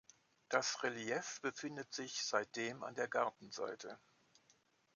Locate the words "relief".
0.81-1.39